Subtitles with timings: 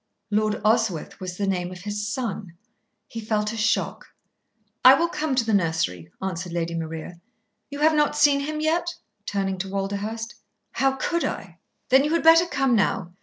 [0.31, 2.55] Lord Oswyth was the name of his son.
[3.07, 4.15] He felt a shock.
[4.83, 7.21] "I will come to the nursery," answered Lady Maria.
[7.69, 8.95] "You have not seen him yet?"
[9.27, 10.33] turning to Walderhurst.
[10.71, 11.59] "How could I?"
[11.89, 13.13] "Then you had better come now.